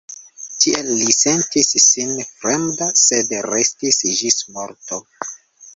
Tie 0.63 0.79
li 0.87 1.11
sentis 1.15 1.69
sin 1.83 2.15
fremda, 2.31 2.89
sed 3.03 3.39
restis 3.51 4.03
ĝis 4.19 4.43
morto. 4.57 5.05